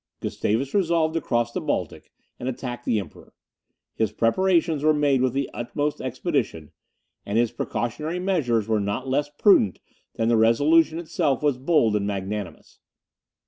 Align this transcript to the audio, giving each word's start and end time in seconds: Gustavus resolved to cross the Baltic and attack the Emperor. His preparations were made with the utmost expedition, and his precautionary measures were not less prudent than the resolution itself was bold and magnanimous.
Gustavus 0.19 0.73
resolved 0.73 1.13
to 1.13 1.21
cross 1.21 1.51
the 1.51 1.61
Baltic 1.61 2.11
and 2.39 2.49
attack 2.49 2.85
the 2.85 2.97
Emperor. 2.99 3.35
His 3.93 4.11
preparations 4.11 4.83
were 4.83 4.95
made 4.95 5.21
with 5.21 5.33
the 5.33 5.47
utmost 5.53 6.01
expedition, 6.01 6.71
and 7.23 7.37
his 7.37 7.51
precautionary 7.51 8.17
measures 8.17 8.67
were 8.67 8.79
not 8.81 9.07
less 9.07 9.29
prudent 9.29 9.79
than 10.15 10.27
the 10.27 10.37
resolution 10.37 10.97
itself 10.97 11.43
was 11.43 11.59
bold 11.59 11.95
and 11.95 12.07
magnanimous. 12.07 12.79